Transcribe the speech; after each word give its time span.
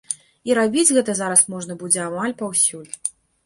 І 0.49 0.55
рабіць 0.59 0.93
гэта 0.95 1.11
зараз 1.21 1.45
можна 1.57 1.77
будзе 1.85 2.03
амаль 2.09 2.37
паўсюль. 2.43 2.93